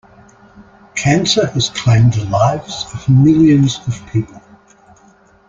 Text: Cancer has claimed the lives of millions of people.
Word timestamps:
Cancer 0.95 1.45
has 1.45 1.69
claimed 1.69 2.13
the 2.15 2.25
lives 2.25 2.87
of 2.91 3.07
millions 3.07 3.77
of 3.87 4.01
people. 4.11 4.41